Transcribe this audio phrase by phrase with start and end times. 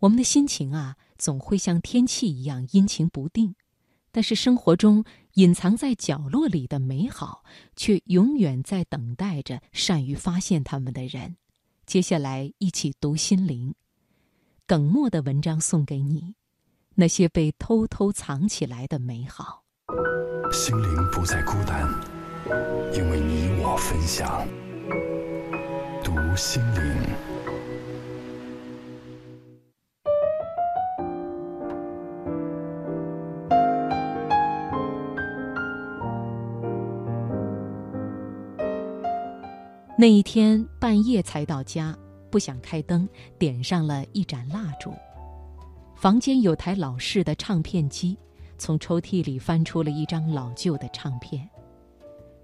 [0.00, 3.54] 我们的心情啊，总会像天气一样阴晴不定，
[4.12, 7.42] 但是生活中隐藏在角落里的美好，
[7.74, 11.36] 却永远在等待着善于发现它们的人。
[11.84, 13.74] 接下来，一起读心灵。
[14.66, 16.34] 耿墨的文章送给你，
[16.94, 19.64] 那些被偷偷藏起来的美好。
[20.52, 21.88] 心灵不再孤单，
[22.94, 24.46] 因为你我分享。
[26.04, 27.27] 读心灵。
[40.00, 41.96] 那一天半夜才到家。
[42.30, 44.92] 不想开灯，点上了一盏蜡烛。
[45.96, 48.16] 房间有台老式的唱片机，
[48.58, 51.48] 从抽屉里翻出了一张老旧的唱片。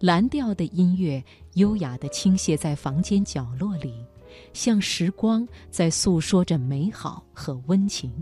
[0.00, 1.24] 蓝调的音乐
[1.54, 4.04] 优雅地倾泻在房间角落里，
[4.52, 8.12] 像时光在诉说着美好和温情，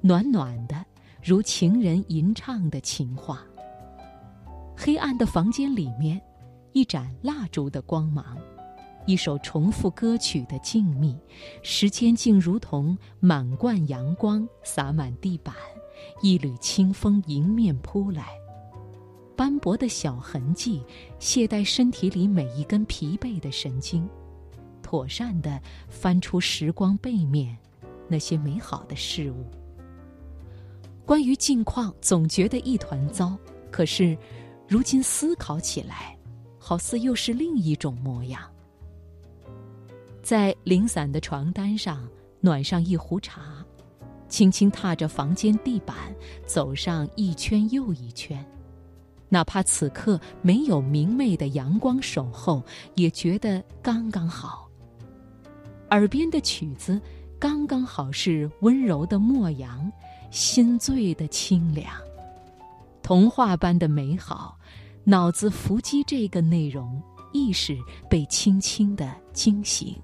[0.00, 0.82] 暖暖的，
[1.22, 3.44] 如情人吟唱的情话。
[4.74, 6.18] 黑暗的房间里面，
[6.72, 8.38] 一盏蜡烛的光芒。
[9.06, 11.16] 一首重复歌曲的静谧，
[11.62, 15.54] 时间竟如同满贯阳光洒满地板，
[16.22, 18.28] 一缕清风迎面扑来，
[19.36, 20.82] 斑驳的小痕迹
[21.18, 24.08] 懈怠身体里每一根疲惫的神经，
[24.82, 27.56] 妥善地翻出时光背面
[28.08, 29.44] 那些美好的事物。
[31.04, 33.36] 关于近况，总觉得一团糟，
[33.70, 34.16] 可是
[34.68, 36.16] 如今思考起来，
[36.56, 38.48] 好似又是另一种模样。
[40.22, 42.08] 在零散的床单上
[42.40, 43.42] 暖上一壶茶，
[44.28, 45.96] 轻轻踏着房间地板
[46.46, 48.44] 走上一圈又一圈，
[49.28, 52.62] 哪怕此刻没有明媚的阳光守候，
[52.94, 54.68] 也觉得刚刚好。
[55.90, 57.00] 耳边的曲子
[57.38, 59.90] 刚刚好是温柔的牧羊，
[60.30, 61.92] 心醉的清凉，
[63.02, 64.56] 童话般的美好。
[65.04, 67.02] 脑子伏击这个内容，
[67.32, 67.76] 意识
[68.08, 69.94] 被轻轻的惊醒。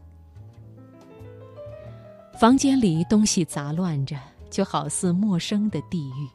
[2.39, 4.17] 房间里东西杂乱着，
[4.49, 6.29] 就好似陌生的地狱。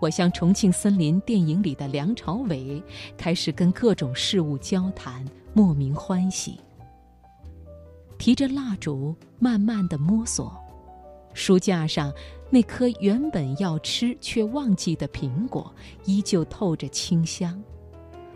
[0.00, 2.80] 我像《重庆森林》电影里的梁朝伟，
[3.18, 5.24] 开始跟各种事物交谈，
[5.54, 6.56] 莫名欢喜。
[8.16, 10.56] 提着蜡烛，慢慢的摸索，
[11.34, 12.12] 书架上
[12.48, 15.74] 那颗原本要吃却忘记的苹果，
[16.04, 17.60] 依旧透着清香，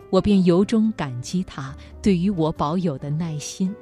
[0.09, 3.73] 我便由衷感激他对于我保有的耐心。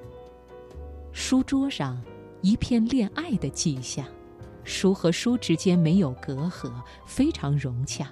[1.14, 2.00] 书桌上。
[2.42, 4.06] 一片恋爱的迹象，
[4.64, 6.72] 书和书之间没有隔阂，
[7.06, 8.08] 非常融洽。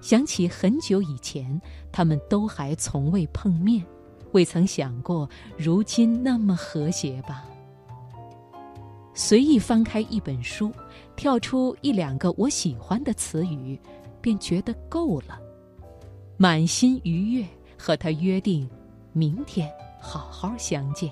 [0.00, 3.84] 想起很久以前，他们都还从未碰面，
[4.32, 7.44] 未曾想过如今那么和谐吧。
[9.14, 10.70] 随意翻开一本书，
[11.16, 13.80] 跳出一两个我喜欢的词语，
[14.20, 15.40] 便觉得够了，
[16.36, 17.46] 满心愉悦，
[17.78, 18.68] 和他约定，
[19.12, 19.70] 明天
[20.00, 21.10] 好好相见。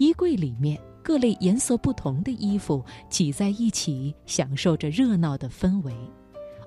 [0.00, 5.94] 衣柜里面各类颜色不同的衣服挤在一起，享受着热闹的氛围，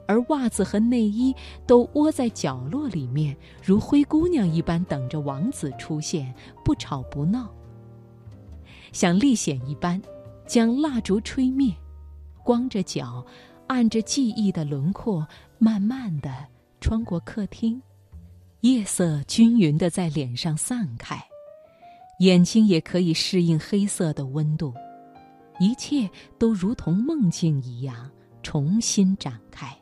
[0.08, 1.34] 而袜子和内衣
[1.66, 6.32] 都窝在角落里面，如灰姑娘一般等着王子出现，
[6.64, 7.52] 不吵不闹。
[8.92, 10.00] 像历险一般，
[10.46, 11.74] 将蜡烛吹灭，
[12.44, 13.26] 光着脚，
[13.66, 15.28] 按着记忆的轮廓，
[15.58, 16.32] 慢慢的
[16.80, 17.82] 穿过客厅，
[18.62, 21.20] 夜色均匀的在脸上散开。
[22.20, 24.74] 眼睛也可以适应黑色的温度，
[25.60, 28.10] 一切都如同梦境一样
[28.42, 29.76] 重新展开。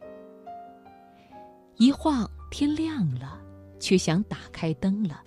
[1.78, 3.40] 一晃天亮了，
[3.80, 5.22] 却想打开灯了，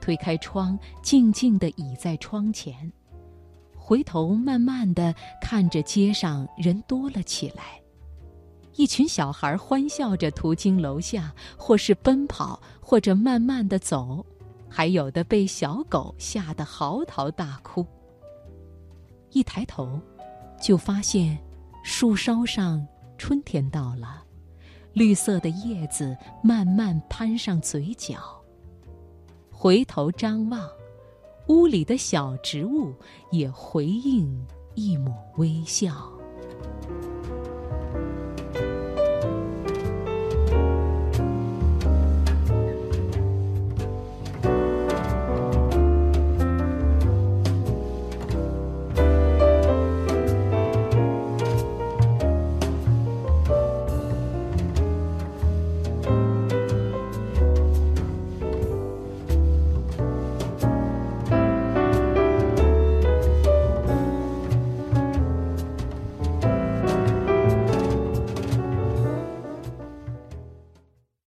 [0.00, 2.90] 推开窗，静静地倚在窗前，
[3.76, 7.80] 回头慢慢地看着街上人多了起来，
[8.76, 14.24] 一群小孩欢笑着途经楼下，或是奔跑，或者慢慢地走。
[14.76, 17.86] 还有的被小狗吓得嚎啕大哭。
[19.30, 20.00] 一抬头，
[20.60, 21.38] 就发现
[21.84, 22.84] 树梢上
[23.16, 24.24] 春天到了，
[24.92, 28.18] 绿色的叶子慢慢攀上嘴角。
[29.48, 30.68] 回头张望，
[31.46, 32.92] 屋里的小植物
[33.30, 34.44] 也回应
[34.74, 36.10] 一抹微笑。